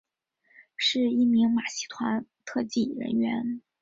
[0.75, 3.61] 是一名马戏团特技人员。